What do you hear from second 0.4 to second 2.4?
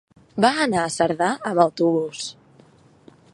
Va anar a Cerdà amb autobús.